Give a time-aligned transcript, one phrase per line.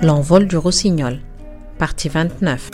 [0.00, 1.20] L'envol du rossignol,
[1.78, 2.70] partie 29.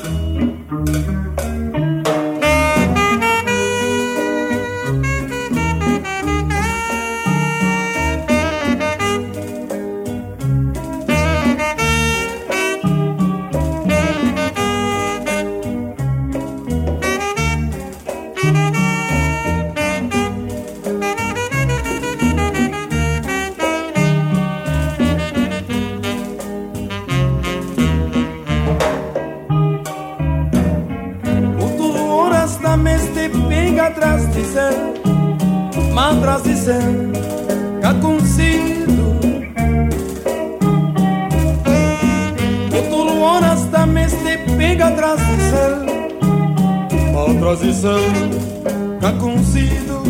[33.81, 35.01] fica trastissant,
[35.95, 37.17] ma trastissant,
[37.81, 39.19] cá consido.
[42.77, 45.87] O tu luonas tames te pega atrás de trastissant,
[47.15, 48.31] ma trastissant,
[49.01, 50.03] qu'a consido.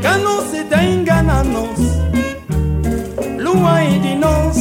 [0.00, 1.80] Cano se te engananos,
[3.38, 4.56] lua e de nós,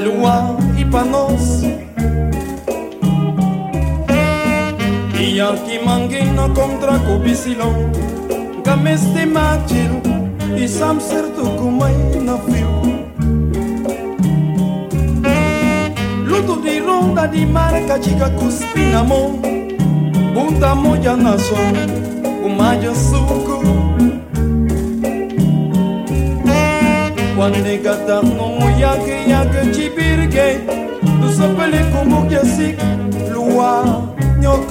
[0.00, 1.73] lua e pra nós.
[5.34, 7.90] Bianchi manghina contra copisilon
[8.62, 10.00] Gameste magil
[10.56, 12.70] I sam sertu kumai na fiu
[16.22, 19.40] Luto di ronda di marca mo cuspinamo
[20.32, 21.74] Bunda moja na son
[22.40, 23.58] Kumayo suku
[27.34, 30.60] Quando gata no yake yake chibirge
[31.02, 32.76] Tu sapele como que así
[33.32, 34.03] Luar.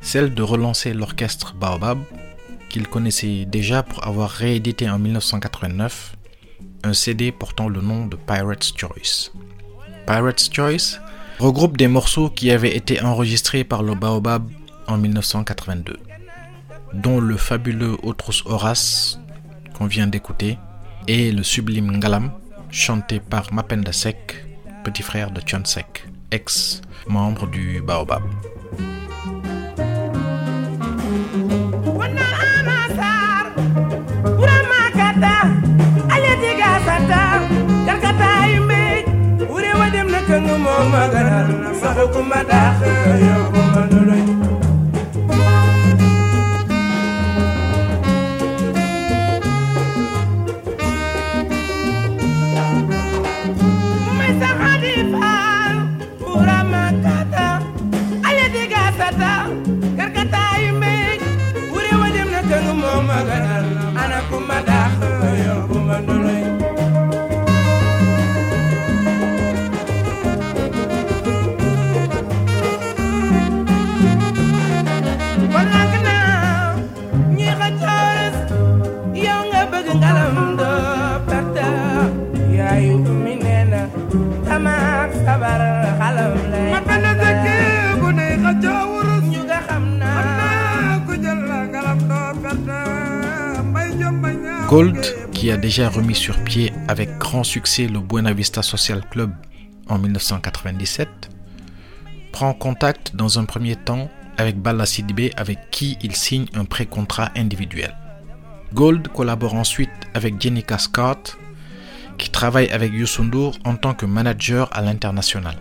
[0.00, 1.98] celle de relancer l'orchestre Baobab,
[2.68, 6.16] qu'il connaissait déjà pour avoir réédité en 1989
[6.84, 9.32] un CD portant le nom de Pirate's Choice.
[10.06, 11.00] Pirate's Choice
[11.38, 14.48] regroupe des morceaux qui avaient été enregistrés par le Baobab
[14.86, 15.98] en 1982,
[16.94, 19.18] dont le fabuleux Otrus Horace
[19.74, 20.58] qu'on vient d'écouter
[21.08, 22.32] et le sublime Ngalam
[22.70, 24.44] chanté par Mapenda Sek,
[24.84, 28.22] petit frère de Sek, ex-membre du Baobab.
[40.92, 42.62] ma garal na fa ko ma da
[43.26, 44.35] yo ko ma
[95.56, 99.32] a déjà remis sur pied avec grand succès le Buena Vista Social Club
[99.88, 101.08] en 1997,
[102.30, 107.30] prend contact dans un premier temps avec Bala Sidibé avec qui il signe un pré-contrat
[107.36, 107.96] individuel.
[108.74, 111.38] Gold collabore ensuite avec Jenica Scott
[112.18, 115.56] qui travaille avec Youssoundour en tant que manager à l'international.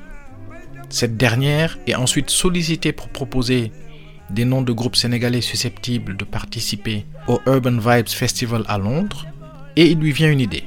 [0.89, 3.71] Cette dernière est ensuite sollicitée pour proposer
[4.29, 9.25] des noms de groupes sénégalais susceptibles de participer au Urban Vibes Festival à Londres
[9.75, 10.65] et il lui vient une idée.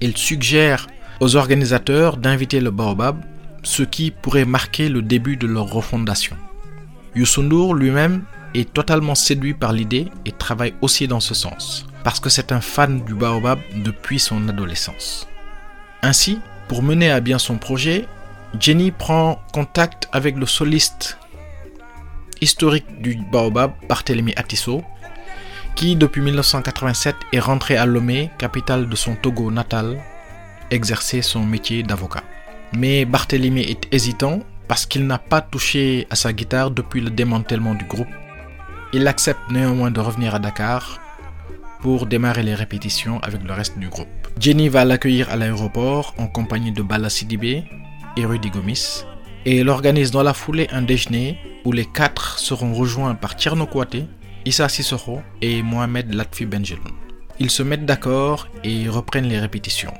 [0.00, 0.88] Il suggère
[1.20, 3.22] aux organisateurs d'inviter le Baobab,
[3.62, 6.36] ce qui pourrait marquer le début de leur refondation.
[7.14, 8.24] Youssoundour lui-même
[8.54, 12.60] est totalement séduit par l'idée et travaille aussi dans ce sens, parce que c'est un
[12.60, 15.28] fan du Baobab depuis son adolescence.
[16.02, 18.06] Ainsi, pour mener à bien son projet,
[18.58, 21.18] Jenny prend contact avec le soliste
[22.40, 24.82] historique du Baobab, Barthélemy Atisso,
[25.74, 29.98] qui depuis 1987 est rentré à Lomé, capitale de son Togo natal,
[30.70, 32.22] exercer son métier d'avocat.
[32.72, 37.74] Mais Barthélemy est hésitant parce qu'il n'a pas touché à sa guitare depuis le démantèlement
[37.74, 38.08] du groupe
[38.92, 41.00] Il accepte néanmoins de revenir à Dakar
[41.80, 44.08] pour démarrer les répétitions avec le reste du groupe.
[44.38, 47.64] Jenny va l'accueillir à l'aéroport en compagnie de Bala Sidibé
[48.16, 49.04] et Rudy Gomis
[49.44, 53.66] et elle organise dans la foulée un déjeuner où les quatre seront rejoints par Tierno
[54.44, 56.92] Issa Sissoko et Mohamed Latfi Benjeloun.
[57.38, 59.94] Ils se mettent d'accord et reprennent les répétitions.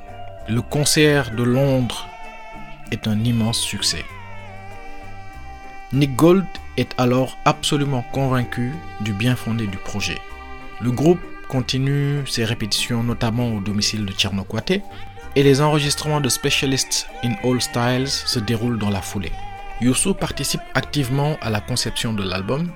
[0.48, 2.08] Le concert de Londres
[2.90, 4.04] est un immense succès.
[5.92, 6.44] Nick Gold
[6.76, 8.72] est alors absolument convaincu
[9.02, 10.18] du bien fondé du projet.
[10.80, 14.80] Le groupe continue ses répétitions notamment au domicile de Tierno Kouate
[15.36, 19.32] et les enregistrements de Specialists in All Styles se déroulent dans la foulée.
[19.80, 22.68] Youssou participe activement à la conception de l'album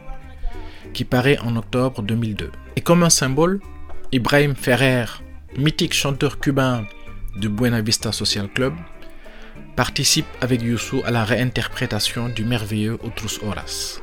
[0.97, 2.51] qui paraît en octobre 2002.
[2.75, 3.61] Et comme un symbole,
[4.13, 5.05] Ibrahim Ferrer,
[5.59, 6.87] mythique chanteur cubain
[7.37, 8.73] du Buena Vista Social Club,
[9.77, 14.01] participe avec Youssou à la réinterprétation du merveilleux Outros Horas.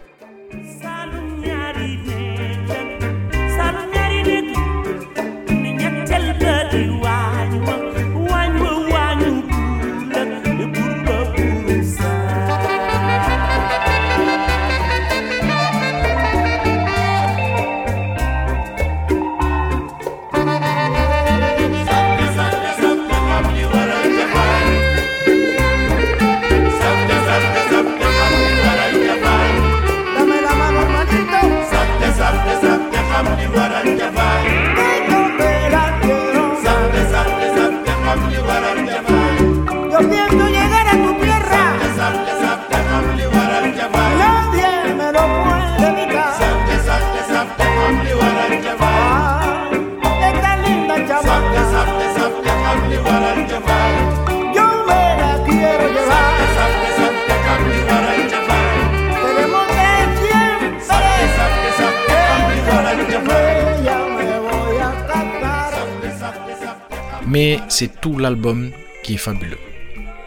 [67.33, 68.69] Mais c'est tout l'album
[69.01, 69.57] qui est fabuleux.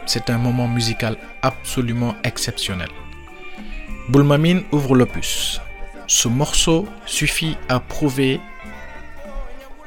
[0.05, 2.89] C'est un moment musical absolument exceptionnel.
[4.09, 5.61] Boulmamine ouvre l'opus.
[6.07, 8.41] Ce morceau suffit à prouver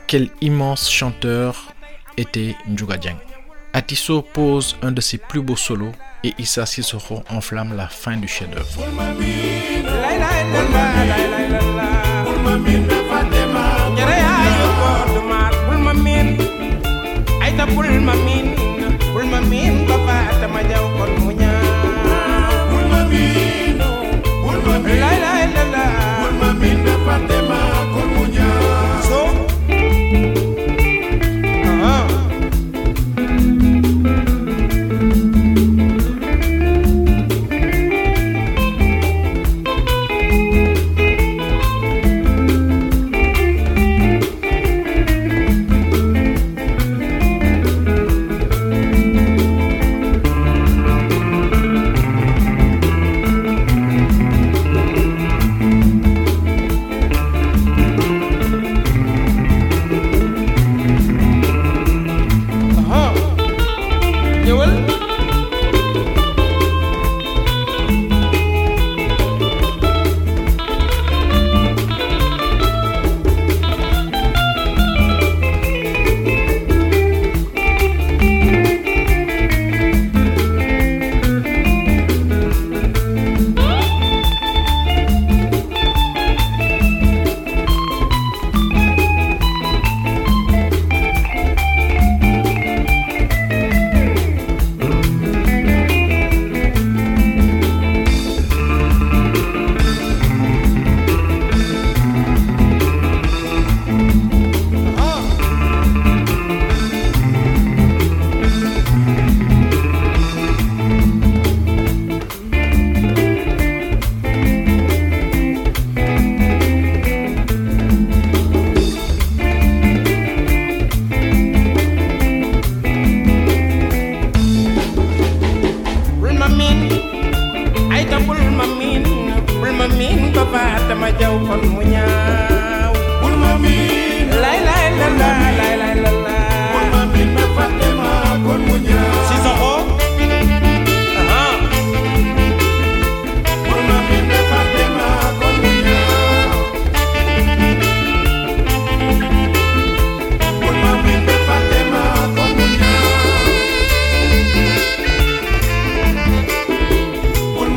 [0.06, 1.74] quel immense chanteur
[2.16, 3.18] était Dieng.
[3.74, 5.92] Atisso pose un de ses plus beaux solos
[6.24, 8.82] et Issa Sissoko enflamme la fin du chef-d'œuvre.
[17.66, 18.39] puerta por my meat.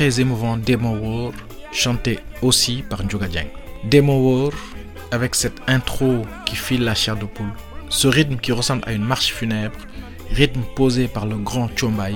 [0.00, 1.32] très émouvant Demo War,
[1.72, 3.50] chanté aussi par Dieng.
[3.84, 4.52] Demo War,
[5.10, 7.52] avec cette intro qui file la chair de poule,
[7.90, 9.76] ce rythme qui ressemble à une marche funèbre,
[10.30, 12.14] rythme posé par le grand Chombay,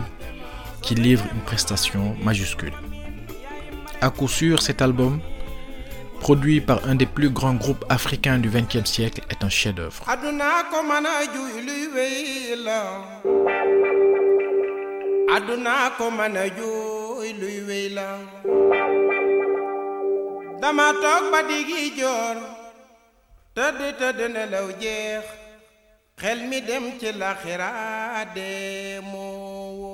[0.81, 2.73] qui livre une prestation majuscule.
[4.01, 5.21] À coup sûr, cet album,
[6.21, 10.07] produit par un des plus grands groupes africains du XXe siècle, est un chef-d'œuvre.
[15.37, 15.91] aduna
[17.41, 18.09] luy la
[20.61, 22.37] dama toog ba digi joor
[23.57, 25.27] tëdd tëdd nelaw jeex.
[26.21, 27.71] Xel mi dem ci laxira
[28.35, 29.94] dee moo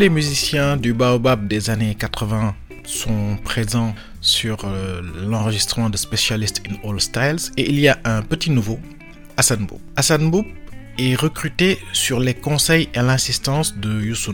[0.00, 2.54] les musiciens du Baobab des années 80
[2.84, 3.92] sont présents
[4.22, 8.78] sur euh, l'enregistrement de Specialist in All Styles et il y a un petit nouveau,
[9.36, 9.78] Hassan Boub.
[9.96, 10.46] Hassan Boub
[10.98, 14.32] est recruté sur les conseils et l'insistance de Youssou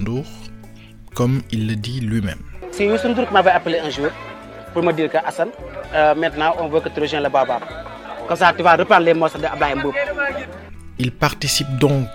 [1.16, 2.38] comme il le dit lui-même.
[2.70, 4.10] C'est Youssou qui m'avait appelé un jour
[4.72, 5.48] pour me dire que Hassan,
[5.92, 7.62] euh, maintenant on veut que tu rejoignes le Baobab.
[8.28, 9.94] Comme ça tu vas reprendre les morceaux de Ablaye Mboup.
[11.00, 12.06] Il participe donc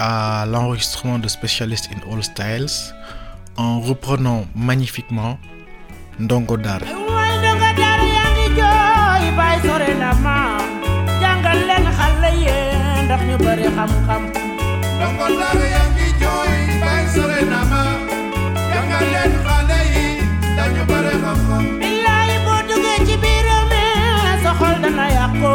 [0.00, 2.94] à l'enregistrement de Specialist in All Styles
[3.56, 5.38] en reprenant magnifiquement
[6.18, 6.86] Ndongo Dara.
[22.46, 23.84] boo duggee ci biiram mi
[24.42, 25.54] sa xol dana yàqu.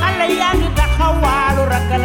[0.00, 2.04] Xale yaa ngi taxawaalu ragal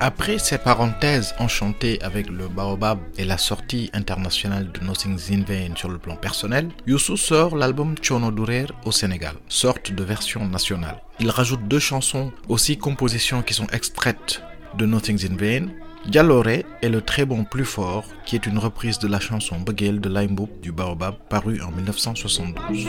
[0.00, 5.74] Après ces parenthèses enchantées avec le Baobab et la sortie internationale de Nothing's in Vain
[5.74, 11.02] sur le plan personnel, Youssou sort l'album Chono Dourer au Sénégal, sorte de version nationale.
[11.18, 14.42] Il rajoute deux chansons, aussi compositions qui sont extraites
[14.76, 15.68] de Nothing's in Vain.
[16.08, 20.00] Dialoré est le très bon plus fort, qui est une reprise de la chanson Bugel
[20.00, 22.86] de Limeboop du Baobab parue en 1972.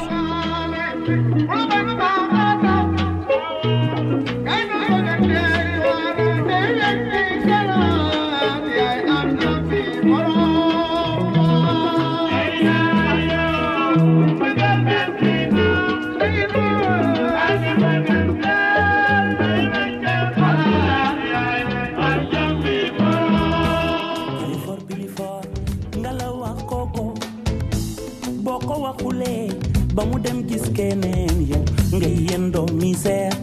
[28.88, 29.48] Waxulee
[29.96, 31.64] ba mu dem gis keneen yow
[31.96, 33.36] nga yendoo misère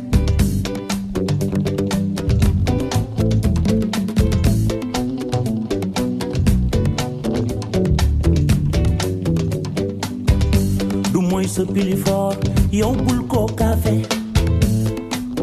[12.81, 13.95] yow bul ko kafe.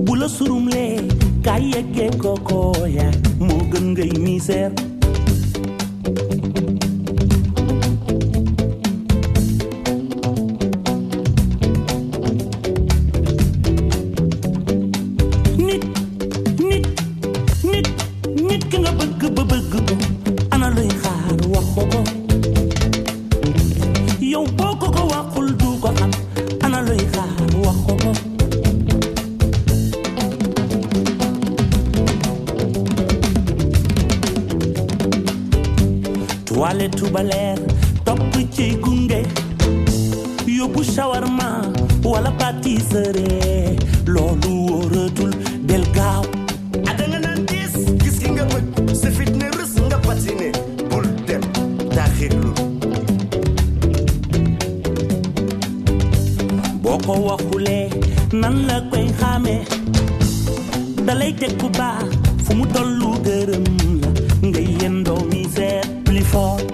[0.05, 0.97] Bu la surumlee
[1.45, 2.09] kaay yeggee
[37.13, 37.59] wale tubaleer
[38.05, 39.23] topp ci gunge
[40.47, 41.71] yóbbu shawarma
[42.03, 43.75] wala pâtisserie
[44.05, 45.31] loolu wóoratul
[45.65, 46.23] del gaaw.
[46.87, 50.51] Ah, Ada nga naan gis gis ki nga bëgg sa fit ne rës nga patine
[50.89, 51.41] bul dem
[51.95, 52.51] taaxirlu
[56.81, 57.89] boo ko waxulee
[58.33, 59.63] nan la koy xamee
[61.05, 62.07] dalay teg ku baax
[62.45, 63.65] fu mu tollu gërëm
[64.01, 64.09] la
[64.49, 66.70] nga yendoo mi seet plus fort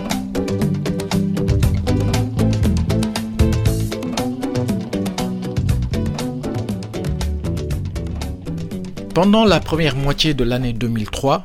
[9.17, 11.43] Pendant la première moitié de l'année 2003,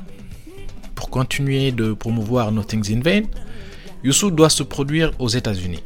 [0.95, 3.23] pour continuer de promouvoir Nothing's in Vain,
[4.05, 5.83] Youssou doit se produire aux États-Unis.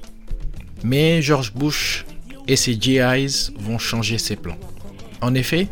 [0.83, 2.05] Mais George Bush
[2.49, 4.59] et ses GIs vont changer ses plans.
[5.21, 5.69] En effet,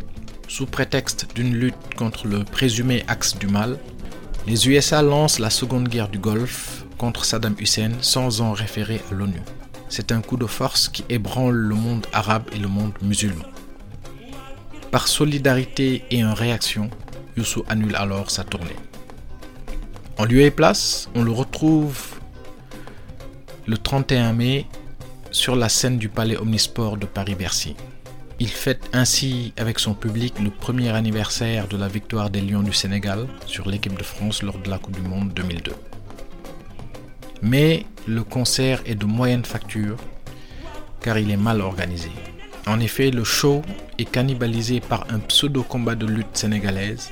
[0.46, 3.76] sous prétexte d'une lutte contre le présumé axe du mal,
[4.46, 9.14] les USA lancent la Seconde Guerre du Golfe contre Saddam Hussein sans en référer à
[9.14, 9.42] l'ONU.
[9.88, 13.46] C'est un coup de force qui ébranle le monde arabe et le monde musulman.
[14.94, 16.88] Par solidarité et en réaction,
[17.36, 18.76] Youssou annule alors sa tournée.
[20.18, 22.20] En lieu et place, on le retrouve
[23.66, 24.66] le 31 mai
[25.32, 27.74] sur la scène du Palais Omnisport de Paris-Bercy.
[28.38, 32.72] Il fête ainsi avec son public le premier anniversaire de la victoire des Lions du
[32.72, 35.72] Sénégal sur l'équipe de France lors de la Coupe du Monde 2002.
[37.42, 39.96] Mais le concert est de moyenne facture
[41.00, 42.12] car il est mal organisé.
[42.66, 43.62] En effet, le show
[43.98, 47.10] est cannibalisé par un pseudo-combat de lutte sénégalaise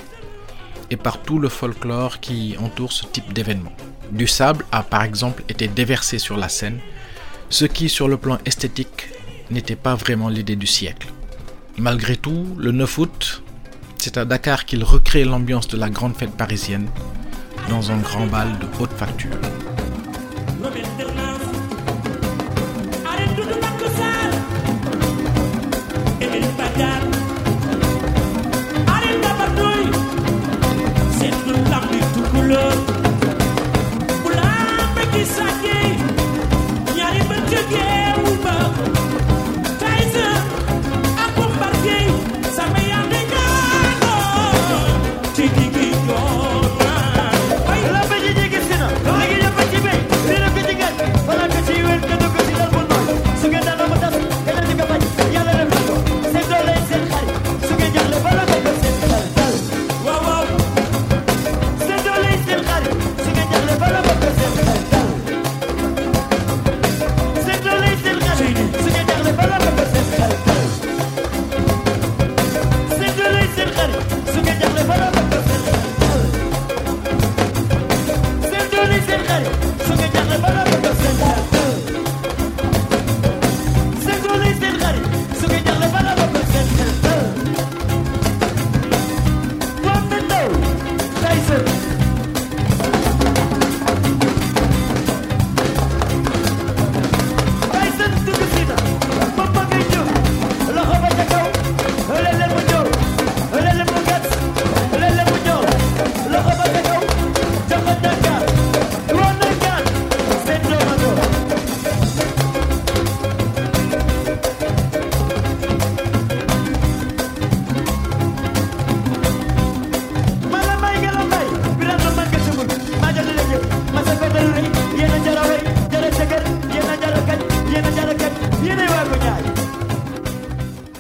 [0.90, 3.72] et par tout le folklore qui entoure ce type d'événement.
[4.10, 6.80] Du sable a par exemple été déversé sur la scène,
[7.50, 9.08] ce qui sur le plan esthétique
[9.50, 11.08] n'était pas vraiment l'idée du siècle.
[11.76, 13.42] Malgré tout, le 9 août,
[13.98, 16.88] c'est à Dakar qu'il recrée l'ambiance de la grande fête parisienne
[17.68, 19.30] dans un grand bal de haute facture.